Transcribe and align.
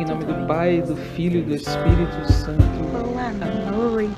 Em 0.00 0.04
nome 0.06 0.24
do 0.24 0.46
Pai, 0.46 0.80
do 0.80 0.96
Filho 0.96 1.40
e 1.40 1.42
do 1.42 1.54
Espírito 1.54 2.32
Santo. 2.32 2.62
Boa 2.90 3.92
noite, 3.92 4.10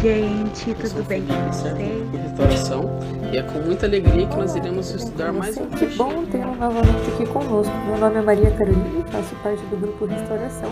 gente. 0.00 0.74
Tudo 0.74 1.02
bem 1.08 1.24
com 1.26 1.34
vocês? 1.50 2.14
restauração 2.22 3.00
e 3.32 3.36
é 3.36 3.42
com 3.42 3.58
muita 3.58 3.86
alegria 3.86 4.28
que 4.28 4.36
nós 4.36 4.54
iremos 4.54 4.90
estudar 4.92 5.32
mais 5.32 5.56
um 5.56 5.66
Que 5.70 5.86
bom 5.86 6.24
tê-lo 6.26 6.54
novamente 6.54 7.10
aqui 7.14 7.26
conosco. 7.26 7.74
Meu 7.84 7.98
nome 7.98 8.16
é 8.16 8.22
Maria 8.22 8.50
Carolina 8.52 9.04
e 9.04 9.10
faço 9.10 9.34
parte 9.42 9.62
do 9.64 9.76
grupo 9.76 10.04
Restauração. 10.04 10.70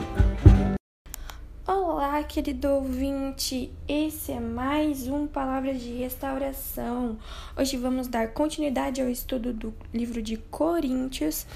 Olá, 1.95 2.23
querido 2.23 2.71
ouvinte. 2.71 3.71
Esse 3.87 4.33
é 4.33 4.41
mais 4.41 5.07
um 5.09 5.27
Palavras 5.27 5.79
de 5.79 5.93
Restauração. 5.93 7.19
Hoje 7.55 7.77
vamos 7.77 8.09
dar 8.09 8.33
continuidade 8.33 9.03
ao 9.03 9.11
estudo 9.11 9.53
do 9.53 9.75
livro 9.93 10.23
de 10.23 10.39
Coríntios 10.39 11.47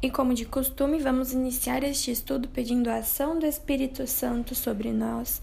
e, 0.00 0.10
como 0.10 0.32
de 0.32 0.46
costume, 0.46 0.98
vamos 0.98 1.34
iniciar 1.34 1.84
este 1.84 2.10
estudo 2.10 2.48
pedindo 2.48 2.88
a 2.88 2.96
ação 2.96 3.38
do 3.38 3.44
Espírito 3.44 4.06
Santo 4.06 4.54
sobre 4.54 4.90
nós. 4.92 5.42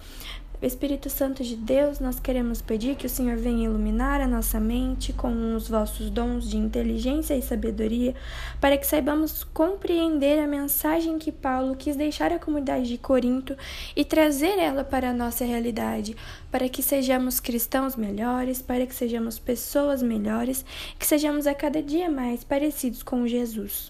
Espírito 0.61 1.09
Santo 1.09 1.41
de 1.41 1.55
Deus, 1.55 2.01
nós 2.01 2.19
queremos 2.19 2.61
pedir 2.61 2.95
que 2.95 3.05
o 3.05 3.09
Senhor 3.09 3.37
venha 3.37 3.63
iluminar 3.63 4.19
a 4.19 4.27
nossa 4.27 4.59
mente 4.59 5.13
com 5.13 5.55
os 5.55 5.69
vossos 5.69 6.09
dons 6.09 6.49
de 6.49 6.57
inteligência 6.57 7.33
e 7.33 7.41
sabedoria, 7.41 8.13
para 8.59 8.77
que 8.77 8.85
saibamos 8.85 9.45
compreender 9.45 10.37
a 10.37 10.47
mensagem 10.47 11.17
que 11.17 11.31
Paulo 11.31 11.77
quis 11.77 11.95
deixar 11.95 12.33
à 12.33 12.39
comunidade 12.39 12.89
de 12.89 12.97
Corinto 12.97 13.55
e 13.95 14.03
trazer 14.03 14.59
ela 14.59 14.83
para 14.83 15.11
a 15.11 15.13
nossa 15.13 15.45
realidade, 15.45 16.17
para 16.51 16.67
que 16.67 16.83
sejamos 16.83 17.39
cristãos 17.39 17.95
melhores, 17.95 18.61
para 18.61 18.85
que 18.85 18.93
sejamos 18.93 19.39
pessoas 19.39 20.03
melhores, 20.03 20.65
que 20.99 21.07
sejamos 21.07 21.47
a 21.47 21.55
cada 21.55 21.81
dia 21.81 22.09
mais 22.09 22.43
parecidos 22.43 23.01
com 23.01 23.25
Jesus. 23.25 23.89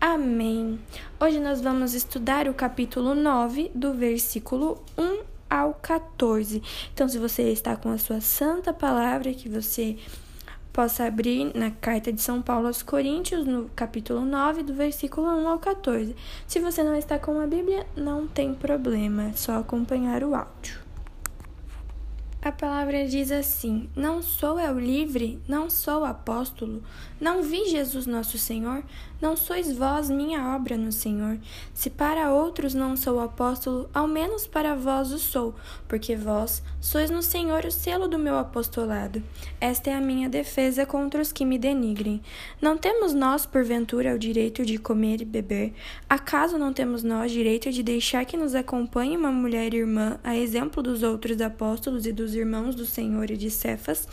Amém. 0.00 0.78
Hoje 1.18 1.40
nós 1.40 1.62
vamos 1.62 1.94
estudar 1.94 2.46
o 2.48 2.54
capítulo 2.54 3.14
9, 3.14 3.70
do 3.74 3.94
versículo 3.94 4.82
1 4.96 5.22
ao 5.48 5.72
14. 5.72 6.62
Então, 6.92 7.08
se 7.08 7.18
você 7.18 7.50
está 7.50 7.76
com 7.76 7.88
a 7.88 7.96
sua 7.96 8.20
santa 8.20 8.74
palavra, 8.74 9.32
que 9.32 9.48
você 9.48 9.96
possa 10.70 11.04
abrir 11.06 11.50
na 11.56 11.70
carta 11.70 12.12
de 12.12 12.20
São 12.20 12.42
Paulo 12.42 12.66
aos 12.66 12.82
Coríntios, 12.82 13.46
no 13.46 13.70
capítulo 13.74 14.20
9, 14.20 14.64
do 14.64 14.74
versículo 14.74 15.28
1 15.28 15.48
ao 15.48 15.58
14. 15.58 16.14
Se 16.46 16.60
você 16.60 16.82
não 16.82 16.94
está 16.94 17.18
com 17.18 17.40
a 17.40 17.46
Bíblia, 17.46 17.86
não 17.96 18.26
tem 18.26 18.54
problema, 18.54 19.30
é 19.30 19.32
só 19.32 19.58
acompanhar 19.58 20.22
o 20.22 20.34
áudio. 20.34 20.86
A 22.46 22.52
palavra 22.52 23.04
diz 23.08 23.32
assim: 23.32 23.90
Não 23.96 24.22
sou 24.22 24.60
eu 24.60 24.78
livre, 24.78 25.42
não 25.48 25.68
sou 25.68 26.04
apóstolo, 26.04 26.80
não 27.20 27.42
vi 27.42 27.68
Jesus 27.68 28.06
nosso 28.06 28.38
Senhor, 28.38 28.84
não 29.20 29.36
sois 29.36 29.76
vós 29.76 30.10
minha 30.10 30.54
obra 30.54 30.76
no 30.76 30.92
Senhor. 30.92 31.38
Se 31.72 31.88
para 31.88 32.32
outros 32.32 32.74
não 32.74 32.96
sou 32.96 33.20
apóstolo, 33.20 33.88
ao 33.94 34.06
menos 34.06 34.46
para 34.46 34.74
vós 34.74 35.12
o 35.12 35.18
sou, 35.18 35.54
porque 35.88 36.14
vós 36.14 36.62
sois 36.80 37.10
no 37.10 37.22
Senhor 37.22 37.64
o 37.64 37.70
selo 37.70 38.08
do 38.08 38.18
meu 38.18 38.36
apostolado. 38.36 39.22
Esta 39.60 39.90
é 39.90 39.94
a 39.94 40.00
minha 40.00 40.28
defesa 40.28 40.84
contra 40.84 41.20
os 41.20 41.32
que 41.32 41.44
me 41.44 41.58
denigrem. 41.58 42.20
Não 42.60 42.76
temos 42.76 43.14
nós, 43.14 43.46
porventura, 43.46 44.14
o 44.14 44.18
direito 44.18 44.64
de 44.64 44.78
comer 44.78 45.22
e 45.22 45.24
beber? 45.24 45.72
Acaso 46.08 46.58
não 46.58 46.72
temos 46.72 47.02
nós 47.02 47.32
direito 47.32 47.70
de 47.70 47.82
deixar 47.82 48.24
que 48.24 48.36
nos 48.36 48.54
acompanhe 48.54 49.16
uma 49.16 49.32
mulher 49.32 49.72
irmã, 49.72 50.18
a 50.22 50.36
exemplo 50.36 50.82
dos 50.82 51.02
outros 51.02 51.40
apóstolos 51.40 52.06
e 52.06 52.12
dos 52.12 52.34
irmãos 52.34 52.74
do 52.74 52.84
Senhor 52.84 53.30
e 53.30 53.36
de 53.36 53.50
Cefas? 53.50 54.06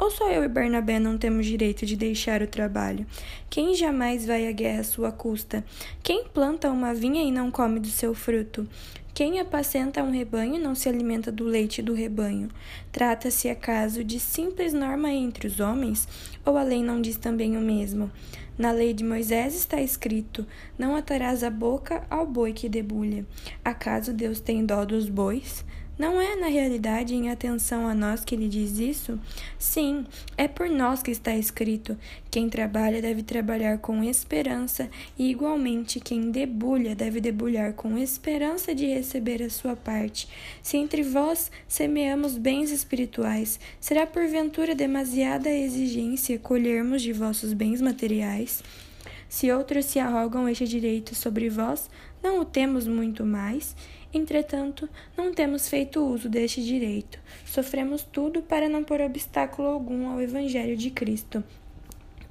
Ou 0.00 0.10
só 0.10 0.30
eu 0.30 0.42
e 0.42 0.48
Barnabé 0.48 0.98
não 0.98 1.18
temos 1.18 1.44
direito 1.44 1.84
de 1.84 1.94
deixar 1.94 2.40
o 2.40 2.46
trabalho? 2.46 3.06
Quem 3.50 3.74
jamais 3.74 4.24
vai 4.24 4.48
à 4.48 4.50
guerra 4.50 4.80
à 4.80 4.84
sua 4.84 5.12
custa? 5.12 5.62
Quem 6.02 6.24
planta 6.24 6.70
uma 6.70 6.94
vinha 6.94 7.22
e 7.22 7.30
não 7.30 7.50
come 7.50 7.78
do 7.78 7.88
seu 7.88 8.14
fruto? 8.14 8.66
Quem 9.12 9.38
apacenta 9.38 10.02
um 10.02 10.10
rebanho 10.10 10.58
não 10.58 10.74
se 10.74 10.88
alimenta 10.88 11.30
do 11.30 11.44
leite 11.44 11.82
do 11.82 11.92
rebanho? 11.92 12.48
Trata-se 12.90 13.50
acaso 13.50 14.02
de 14.02 14.18
simples 14.18 14.72
norma 14.72 15.12
entre 15.12 15.46
os 15.46 15.60
homens? 15.60 16.08
Ou 16.46 16.56
a 16.56 16.62
lei 16.62 16.82
não 16.82 17.02
diz 17.02 17.18
também 17.18 17.58
o 17.58 17.60
mesmo? 17.60 18.10
Na 18.56 18.72
lei 18.72 18.94
de 18.94 19.04
Moisés 19.04 19.54
está 19.54 19.82
escrito: 19.82 20.46
Não 20.78 20.96
atarás 20.96 21.44
a 21.44 21.50
boca 21.50 22.06
ao 22.08 22.26
boi 22.26 22.54
que 22.54 22.70
debulha. 22.70 23.26
Acaso 23.62 24.14
Deus 24.14 24.40
tem 24.40 24.64
dó 24.64 24.86
dos 24.86 25.10
bois? 25.10 25.62
Não 26.00 26.18
é, 26.18 26.34
na 26.34 26.46
realidade, 26.46 27.14
em 27.14 27.28
atenção 27.28 27.86
a 27.86 27.94
nós 27.94 28.24
que 28.24 28.34
ele 28.34 28.48
diz 28.48 28.78
isso? 28.78 29.20
Sim, 29.58 30.06
é 30.34 30.48
por 30.48 30.66
nós 30.66 31.02
que 31.02 31.10
está 31.10 31.36
escrito: 31.36 31.94
quem 32.30 32.48
trabalha 32.48 33.02
deve 33.02 33.22
trabalhar 33.22 33.76
com 33.76 34.02
esperança, 34.02 34.88
e 35.18 35.30
igualmente 35.30 36.00
quem 36.00 36.30
debulha 36.30 36.94
deve 36.94 37.20
debulhar 37.20 37.74
com 37.74 37.98
esperança 37.98 38.74
de 38.74 38.86
receber 38.86 39.42
a 39.42 39.50
sua 39.50 39.76
parte. 39.76 40.26
Se 40.62 40.78
entre 40.78 41.02
vós 41.02 41.50
semeamos 41.68 42.38
bens 42.38 42.70
espirituais, 42.70 43.60
será 43.78 44.06
porventura 44.06 44.74
demasiada 44.74 45.50
exigência 45.50 46.38
colhermos 46.38 47.02
de 47.02 47.12
vossos 47.12 47.52
bens 47.52 47.82
materiais? 47.82 48.62
Se 49.30 49.52
outros 49.52 49.84
se 49.84 50.00
arrogam 50.00 50.48
este 50.48 50.66
direito 50.66 51.14
sobre 51.14 51.48
vós, 51.48 51.88
não 52.20 52.40
o 52.40 52.44
temos 52.44 52.88
muito 52.88 53.24
mais? 53.24 53.76
Entretanto, 54.12 54.88
não 55.16 55.32
temos 55.32 55.68
feito 55.68 56.04
uso 56.04 56.28
deste 56.28 56.60
direito. 56.64 57.16
Sofremos 57.46 58.02
tudo 58.02 58.42
para 58.42 58.68
não 58.68 58.82
pôr 58.82 59.00
obstáculo 59.00 59.68
algum 59.68 60.08
ao 60.08 60.20
Evangelho 60.20 60.76
de 60.76 60.90
Cristo. 60.90 61.44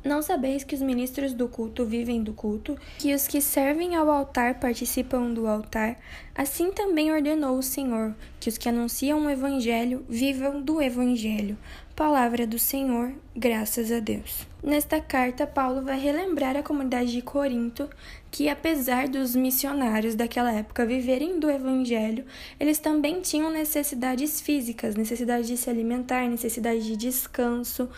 Não 0.03 0.21
sabeis 0.21 0.63
que 0.63 0.75
os 0.75 0.81
ministros 0.81 1.33
do 1.33 1.47
culto 1.47 1.85
vivem 1.85 2.21
do 2.21 2.33
culto, 2.33 2.77
que 2.97 3.13
os 3.13 3.27
que 3.27 3.39
servem 3.39 3.95
ao 3.95 4.09
altar 4.09 4.59
participam 4.59 5.33
do 5.33 5.47
altar? 5.47 5.97
Assim 6.35 6.71
também 6.71 7.11
ordenou 7.11 7.57
o 7.57 7.63
Senhor, 7.63 8.13
que 8.39 8.49
os 8.49 8.57
que 8.57 8.67
anunciam 8.67 9.25
o 9.25 9.29
Evangelho 9.29 10.05
vivam 10.09 10.61
do 10.61 10.81
Evangelho. 10.81 11.57
Palavra 11.99 12.47
do 12.47 12.57
Senhor, 12.57 13.11
graças 13.35 13.91
a 13.91 13.99
Deus. 13.99 14.47
Nesta 14.63 15.01
carta, 15.01 15.45
Paulo 15.45 15.81
vai 15.81 15.99
relembrar 15.99 16.55
a 16.55 16.63
comunidade 16.63 17.11
de 17.11 17.21
Corinto 17.21 17.89
que, 18.31 18.47
apesar 18.47 19.09
dos 19.09 19.35
missionários 19.35 20.15
daquela 20.15 20.49
época 20.49 20.85
viverem 20.85 21.41
do 21.41 21.51
Evangelho, 21.51 22.23
eles 22.57 22.79
também 22.79 23.19
tinham 23.19 23.51
necessidades 23.51 24.39
físicas, 24.39 24.95
necessidade 24.95 25.45
de 25.47 25.57
se 25.57 25.69
alimentar, 25.69 26.25
necessidade 26.29 26.85
de 26.85 26.95
descanso, 26.95 27.89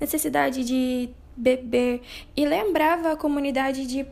necessidade 0.00 0.64
de 0.64 1.08
beber, 1.36 2.00
e 2.36 2.46
lembrava 2.46 3.10
a 3.10 3.16
comunidade 3.16 3.88
de 3.88 4.06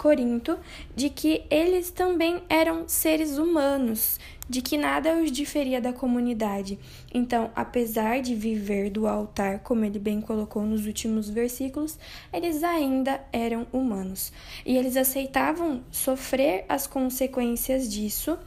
Corinto 0.00 0.58
de 0.96 1.10
que 1.10 1.42
eles 1.50 1.90
também 1.90 2.42
eram 2.48 2.88
seres 2.88 3.36
humanos, 3.36 4.18
de 4.48 4.62
que 4.62 4.78
nada 4.78 5.18
os 5.18 5.30
diferia 5.30 5.78
da 5.78 5.92
comunidade. 5.92 6.78
Então, 7.12 7.50
apesar 7.54 8.22
de 8.22 8.34
viver 8.34 8.88
do 8.88 9.06
altar, 9.06 9.58
como 9.58 9.84
ele 9.84 9.98
bem 9.98 10.18
colocou 10.22 10.62
nos 10.62 10.86
últimos 10.86 11.28
versículos, 11.28 11.98
eles 12.32 12.64
ainda 12.64 13.20
eram 13.30 13.66
humanos. 13.70 14.32
E 14.64 14.74
eles 14.74 14.96
aceitavam 14.96 15.82
sofrer 15.90 16.64
as 16.66 16.86
consequências 16.86 17.86
disso 17.86 18.38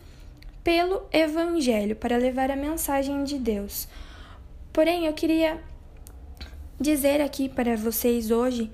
pelo 0.63 1.03
evangelho, 1.11 1.95
para 1.95 2.17
levar 2.17 2.49
a 2.49 2.55
mensagem 2.55 3.23
de 3.23 3.37
Deus. 3.37 3.87
Porém, 4.71 5.05
eu 5.05 5.13
queria 5.13 5.61
dizer 6.81 7.21
aqui 7.21 7.47
para 7.47 7.75
vocês 7.75 8.31
hoje 8.31 8.71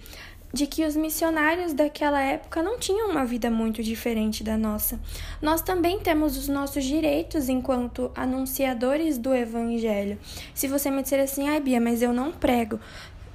de 0.52 0.66
que 0.66 0.84
os 0.84 0.96
missionários 0.96 1.74
daquela 1.74 2.22
época 2.22 2.64
não 2.64 2.80
tinham 2.80 3.10
uma 3.10 3.26
vida 3.26 3.52
muito 3.52 3.84
diferente 3.84 4.44
da 4.44 4.58
nossa. 4.58 5.00
Nós 5.42 5.62
também 5.62 6.00
temos 6.00 6.38
os 6.38 6.48
nossos 6.48 6.84
direitos 6.84 7.50
enquanto 7.50 8.12
anunciadores 8.16 9.18
do 9.18 9.34
evangelho. 9.34 10.18
Se 10.54 10.68
você 10.68 10.90
me 10.90 11.04
disser 11.04 11.22
assim, 11.22 11.48
ai 11.48 11.60
Bia, 11.60 11.80
mas 11.80 12.02
eu 12.02 12.12
não 12.12 12.32
prego. 12.32 12.80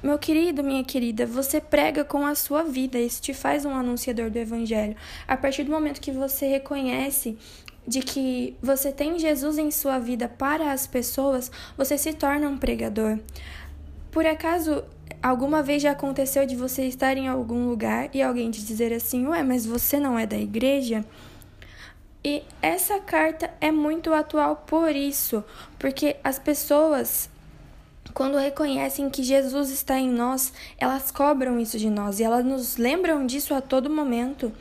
Meu 0.02 0.18
querido, 0.18 0.62
minha 0.62 0.84
querida, 0.84 1.24
você 1.24 1.60
prega 1.60 2.04
com 2.04 2.26
a 2.26 2.34
sua 2.34 2.62
vida, 2.62 2.98
isso 2.98 3.22
te 3.22 3.32
faz 3.32 3.64
um 3.64 3.74
anunciador 3.74 4.28
do 4.28 4.38
evangelho. 4.38 4.94
A 5.26 5.34
partir 5.34 5.64
do 5.64 5.70
momento 5.70 6.00
que 6.00 6.10
você 6.10 6.46
reconhece 6.46 7.38
de 7.86 8.00
que 8.00 8.54
você 8.62 8.92
tem 8.92 9.18
Jesus 9.18 9.56
em 9.56 9.70
sua 9.70 9.98
vida 9.98 10.28
para 10.28 10.72
as 10.72 10.86
pessoas, 10.86 11.50
você 11.76 11.96
se 11.96 12.12
torna 12.12 12.48
um 12.48 12.58
pregador. 12.58 13.18
Por 14.10 14.26
acaso 14.26 14.84
alguma 15.24 15.62
vez 15.62 15.82
já 15.82 15.92
aconteceu 15.92 16.46
de 16.46 16.54
você 16.54 16.84
estar 16.84 17.16
em 17.16 17.28
algum 17.28 17.66
lugar 17.66 18.10
e 18.14 18.20
alguém 18.20 18.50
te 18.50 18.62
dizer 18.62 18.92
assim: 18.92 19.26
"Ué, 19.26 19.42
mas 19.42 19.64
você 19.64 19.98
não 19.98 20.18
é 20.18 20.26
da 20.26 20.36
igreja?" 20.36 21.02
E 22.22 22.42
essa 22.60 23.00
carta 23.00 23.50
é 23.60 23.70
muito 23.70 24.12
atual 24.12 24.56
por 24.66 24.94
isso, 24.94 25.42
porque 25.78 26.16
as 26.22 26.38
pessoas 26.38 27.30
quando 28.12 28.36
reconhecem 28.36 29.10
que 29.10 29.22
Jesus 29.22 29.70
está 29.70 29.98
em 29.98 30.08
nós, 30.10 30.52
elas 30.78 31.10
cobram 31.10 31.58
isso 31.58 31.78
de 31.78 31.90
nós 31.90 32.20
e 32.20 32.22
elas 32.22 32.44
nos 32.44 32.76
lembram 32.76 33.26
disso 33.26 33.54
a 33.54 33.60
todo 33.60 33.90
momento. 33.90 34.52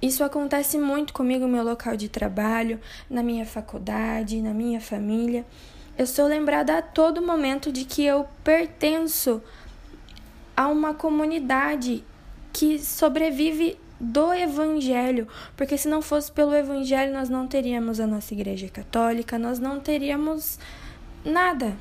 Isso 0.00 0.22
acontece 0.22 0.78
muito 0.78 1.12
comigo 1.12 1.46
no 1.46 1.52
meu 1.52 1.64
local 1.64 1.96
de 1.96 2.08
trabalho, 2.08 2.78
na 3.10 3.22
minha 3.22 3.44
faculdade, 3.44 4.40
na 4.40 4.54
minha 4.54 4.80
família. 4.80 5.44
Eu 5.98 6.06
sou 6.06 6.28
lembrada 6.28 6.78
a 6.78 6.80
todo 6.80 7.20
momento 7.20 7.72
de 7.72 7.84
que 7.84 8.04
eu 8.04 8.24
pertenço 8.44 9.42
a 10.56 10.68
uma 10.68 10.94
comunidade 10.94 12.04
que 12.52 12.78
sobrevive 12.78 13.76
do 13.98 14.32
Evangelho, 14.32 15.26
porque 15.56 15.76
se 15.76 15.88
não 15.88 16.00
fosse 16.00 16.30
pelo 16.30 16.54
Evangelho, 16.54 17.12
nós 17.12 17.28
não 17.28 17.48
teríamos 17.48 17.98
a 17.98 18.06
nossa 18.06 18.32
Igreja 18.32 18.68
Católica, 18.68 19.36
nós 19.40 19.58
não 19.58 19.80
teríamos 19.80 20.60
nada. 21.24 21.76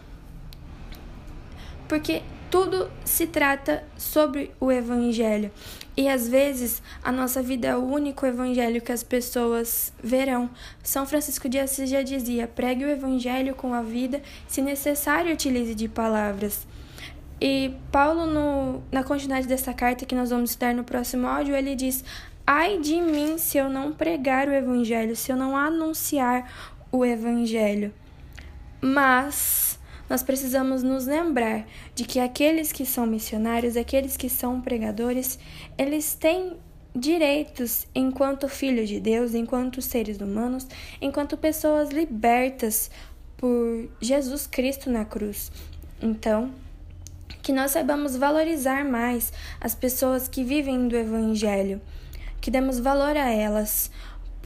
Porque 1.88 2.24
tudo 2.50 2.90
se 3.04 3.28
trata 3.28 3.84
sobre 3.98 4.52
o 4.60 4.72
Evangelho. 4.72 5.52
E 5.96 6.08
às 6.08 6.28
vezes 6.28 6.82
a 7.04 7.12
nossa 7.12 7.42
vida 7.42 7.68
é 7.68 7.76
o 7.76 7.84
único 7.84 8.26
Evangelho 8.26 8.82
que 8.82 8.92
as 8.92 9.04
pessoas 9.04 9.92
verão. 10.02 10.50
São 10.84 11.06
Francisco 11.06 11.50
de 11.50 11.60
Assis 11.60 11.90
já 11.90 12.02
dizia: 12.02 12.48
pregue 12.48 12.86
o 12.86 12.90
Evangelho 12.90 13.56
com 13.56 13.74
a 13.74 13.82
vida, 13.82 14.22
se 14.48 14.62
necessário, 14.62 15.34
utilize 15.34 15.74
de 15.74 15.88
palavras. 15.88 16.68
E 17.40 17.74
Paulo, 17.92 18.26
no, 18.26 18.82
na 18.92 19.04
continuidade 19.04 19.48
dessa 19.48 19.74
carta 19.74 20.06
que 20.06 20.16
nós 20.16 20.30
vamos 20.30 20.52
estudar 20.52 20.74
no 20.74 20.84
próximo 20.84 21.28
áudio, 21.28 21.56
ele 21.56 21.76
diz: 21.76 22.04
Ai 22.46 22.78
de 22.78 23.02
mim 23.02 23.38
se 23.38 23.58
eu 23.58 23.70
não 23.70 23.92
pregar 23.92 24.48
o 24.48 24.54
Evangelho, 24.54 25.16
se 25.16 25.32
eu 25.32 25.36
não 25.36 25.58
anunciar 25.58 26.50
o 26.92 27.04
Evangelho. 27.04 27.94
Mas 28.80 29.67
nós 30.10 30.24
precisamos 30.24 30.84
nos 30.84 31.06
lembrar 31.06 31.66
de 31.94 32.04
que 32.06 32.20
aqueles 32.20 32.72
que 32.72 32.86
são 32.86 33.06
missionários, 33.06 33.76
aqueles 33.76 34.16
que 34.16 34.30
são 34.30 34.62
pregadores, 34.62 35.38
eles 35.78 36.16
têm 36.16 36.58
direitos 36.96 37.86
enquanto 37.94 38.48
filhos 38.48 38.90
de 38.90 39.00
Deus, 39.00 39.34
enquanto 39.34 39.82
seres 39.82 40.20
humanos, 40.20 40.68
enquanto 41.02 41.38
pessoas 41.38 41.90
libertas 41.90 42.90
por 43.38 43.90
Jesus 44.02 44.48
Cristo 44.48 44.90
na 44.90 45.06
cruz. 45.06 45.52
Então, 46.02 46.52
que 47.42 47.54
nós 47.54 47.72
saibamos 47.72 48.18
valorizar 48.18 48.84
mais 48.84 49.32
as 49.62 49.76
pessoas 49.76 50.28
que 50.28 50.44
vivem 50.44 50.88
do 50.88 50.96
Evangelho, 50.96 51.80
que 52.42 52.52
demos 52.52 52.80
valor 52.80 53.16
a 53.16 53.32
elas, 53.32 53.92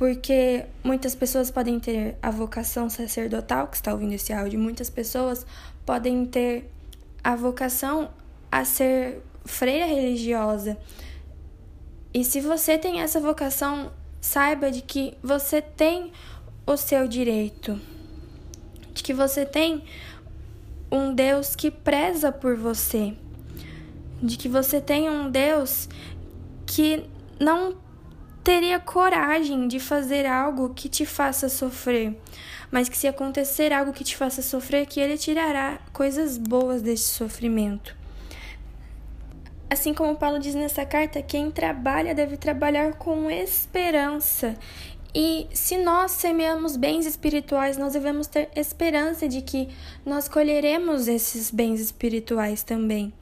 porque 0.01 0.65
muitas 0.83 1.13
pessoas 1.13 1.51
podem 1.51 1.79
ter 1.79 2.17
a 2.23 2.31
vocação 2.31 2.89
sacerdotal, 2.89 3.67
que 3.67 3.75
está 3.75 3.93
ouvindo 3.93 4.13
esse 4.13 4.33
áudio, 4.33 4.59
muitas 4.59 4.89
pessoas 4.89 5.45
podem 5.85 6.25
ter 6.25 6.71
a 7.23 7.35
vocação 7.35 8.09
a 8.51 8.65
ser 8.65 9.21
freira 9.45 9.85
religiosa. 9.85 10.75
E 12.11 12.23
se 12.25 12.41
você 12.41 12.79
tem 12.79 12.99
essa 12.99 13.19
vocação, 13.19 13.91
saiba 14.19 14.71
de 14.71 14.81
que 14.81 15.13
você 15.21 15.61
tem 15.61 16.11
o 16.65 16.75
seu 16.75 17.07
direito, 17.07 17.79
de 18.95 19.03
que 19.03 19.13
você 19.13 19.45
tem 19.45 19.83
um 20.91 21.13
Deus 21.13 21.55
que 21.55 21.69
preza 21.69 22.31
por 22.31 22.57
você, 22.57 23.13
de 24.19 24.35
que 24.35 24.49
você 24.49 24.81
tem 24.81 25.07
um 25.11 25.29
Deus 25.29 25.87
que 26.65 27.07
não 27.39 27.75
teria 28.43 28.79
coragem 28.79 29.67
de 29.67 29.79
fazer 29.79 30.25
algo 30.25 30.73
que 30.73 30.89
te 30.89 31.05
faça 31.05 31.47
sofrer, 31.47 32.15
mas 32.71 32.89
que 32.89 32.97
se 32.97 33.07
acontecer 33.07 33.71
algo 33.71 33.93
que 33.93 34.03
te 34.03 34.17
faça 34.17 34.41
sofrer, 34.41 34.85
que 34.85 34.99
ele 34.99 35.17
tirará 35.17 35.79
coisas 35.93 36.37
boas 36.37 36.81
desse 36.81 37.05
sofrimento. 37.05 37.95
Assim 39.69 39.93
como 39.93 40.17
Paulo 40.17 40.39
diz 40.39 40.53
nessa 40.53 40.85
carta, 40.85 41.21
quem 41.21 41.49
trabalha 41.49 42.13
deve 42.13 42.35
trabalhar 42.35 42.93
com 42.95 43.31
esperança. 43.31 44.57
E 45.13 45.47
se 45.53 45.77
nós 45.77 46.11
semeamos 46.11 46.75
bens 46.75 47.05
espirituais, 47.05 47.77
nós 47.77 47.93
devemos 47.93 48.27
ter 48.27 48.49
esperança 48.55 49.27
de 49.27 49.41
que 49.41 49.69
nós 50.05 50.27
colheremos 50.27 51.07
esses 51.07 51.51
bens 51.51 51.79
espirituais 51.79 52.63
também 52.63 53.13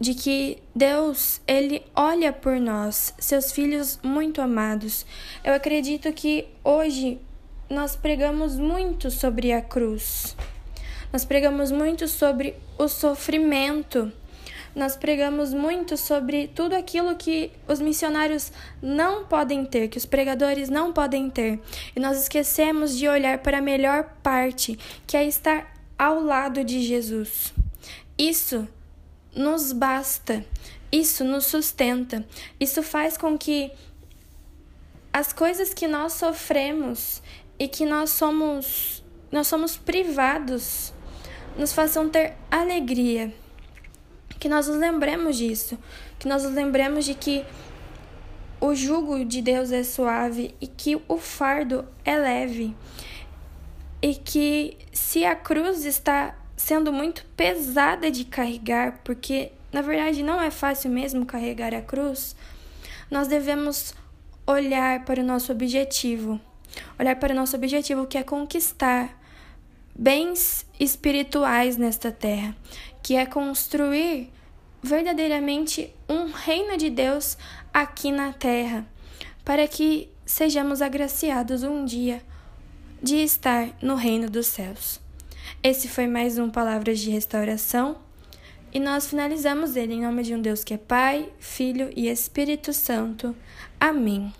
de 0.00 0.14
que 0.14 0.58
Deus, 0.74 1.40
ele 1.46 1.82
olha 1.94 2.32
por 2.32 2.60
nós, 2.60 3.14
seus 3.18 3.50
filhos 3.50 3.98
muito 4.02 4.40
amados. 4.40 5.04
Eu 5.42 5.54
acredito 5.54 6.12
que 6.12 6.46
hoje 6.62 7.20
nós 7.68 7.96
pregamos 7.96 8.56
muito 8.58 9.10
sobre 9.10 9.52
a 9.52 9.60
cruz. 9.60 10.36
Nós 11.12 11.24
pregamos 11.24 11.70
muito 11.70 12.06
sobre 12.06 12.54
o 12.78 12.86
sofrimento. 12.86 14.12
Nós 14.74 14.96
pregamos 14.96 15.52
muito 15.52 15.96
sobre 15.96 16.46
tudo 16.46 16.74
aquilo 16.74 17.16
que 17.16 17.50
os 17.66 17.80
missionários 17.80 18.52
não 18.80 19.24
podem 19.24 19.64
ter, 19.64 19.88
que 19.88 19.98
os 19.98 20.06
pregadores 20.06 20.68
não 20.68 20.92
podem 20.92 21.28
ter. 21.28 21.58
E 21.96 22.00
nós 22.00 22.22
esquecemos 22.22 22.96
de 22.96 23.08
olhar 23.08 23.38
para 23.38 23.58
a 23.58 23.62
melhor 23.62 24.04
parte, 24.22 24.78
que 25.06 25.16
é 25.16 25.26
estar 25.26 25.74
ao 25.98 26.22
lado 26.22 26.62
de 26.62 26.80
Jesus. 26.80 27.52
Isso 28.16 28.68
nos 29.38 29.72
basta, 29.72 30.44
isso 30.90 31.24
nos 31.24 31.46
sustenta, 31.46 32.24
isso 32.58 32.82
faz 32.82 33.16
com 33.16 33.38
que 33.38 33.70
as 35.12 35.32
coisas 35.32 35.72
que 35.72 35.86
nós 35.86 36.14
sofremos 36.14 37.22
e 37.58 37.68
que 37.68 37.86
nós 37.86 38.10
somos 38.10 39.02
nós 39.30 39.46
somos 39.46 39.76
privados 39.76 40.92
nos 41.56 41.72
façam 41.72 42.08
ter 42.08 42.34
alegria. 42.50 43.32
Que 44.38 44.48
nós 44.48 44.68
nos 44.68 44.78
lembremos 44.78 45.36
disso, 45.36 45.76
que 46.18 46.28
nós 46.28 46.44
nos 46.44 46.54
lembremos 46.54 47.04
de 47.04 47.14
que 47.14 47.44
o 48.60 48.74
jugo 48.74 49.24
de 49.24 49.42
Deus 49.42 49.72
é 49.72 49.82
suave 49.82 50.54
e 50.60 50.66
que 50.66 51.00
o 51.08 51.18
fardo 51.18 51.86
é 52.04 52.16
leve. 52.16 52.74
E 54.00 54.14
que 54.14 54.78
se 54.92 55.24
a 55.24 55.34
cruz 55.34 55.84
está 55.84 56.36
sendo 56.58 56.92
muito 56.92 57.24
pesada 57.36 58.10
de 58.10 58.24
carregar, 58.24 59.00
porque 59.04 59.52
na 59.72 59.80
verdade 59.80 60.22
não 60.22 60.40
é 60.40 60.50
fácil 60.50 60.90
mesmo 60.90 61.24
carregar 61.24 61.72
a 61.72 61.80
cruz, 61.80 62.34
nós 63.08 63.28
devemos 63.28 63.94
olhar 64.46 65.04
para 65.04 65.22
o 65.22 65.24
nosso 65.24 65.52
objetivo. 65.52 66.38
Olhar 66.98 67.16
para 67.16 67.32
o 67.32 67.36
nosso 67.36 67.56
objetivo 67.56 68.06
que 68.06 68.18
é 68.18 68.22
conquistar 68.22 69.16
bens 69.94 70.66
espirituais 70.78 71.76
nesta 71.76 72.10
terra, 72.10 72.54
que 73.02 73.14
é 73.14 73.24
construir 73.24 74.30
verdadeiramente 74.82 75.94
um 76.08 76.30
reino 76.30 76.76
de 76.76 76.90
Deus 76.90 77.38
aqui 77.72 78.10
na 78.10 78.32
terra, 78.32 78.86
para 79.44 79.66
que 79.66 80.10
sejamos 80.26 80.82
agraciados 80.82 81.62
um 81.62 81.84
dia 81.84 82.22
de 83.02 83.16
estar 83.16 83.70
no 83.80 83.94
reino 83.94 84.28
dos 84.28 84.46
céus. 84.46 85.07
Esse 85.62 85.88
foi 85.88 86.06
mais 86.06 86.38
um 86.38 86.50
Palavras 86.50 86.98
de 87.00 87.10
Restauração 87.10 87.96
e 88.72 88.78
nós 88.78 89.08
finalizamos 89.08 89.76
ele 89.76 89.94
em 89.94 90.02
nome 90.02 90.22
de 90.22 90.34
um 90.34 90.40
Deus 90.40 90.62
que 90.62 90.74
é 90.74 90.78
Pai, 90.78 91.28
Filho 91.38 91.90
e 91.96 92.08
Espírito 92.08 92.72
Santo. 92.72 93.34
Amém. 93.80 94.32